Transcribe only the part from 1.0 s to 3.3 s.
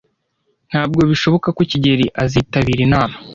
bishoboka ko kigeli azitabira inama.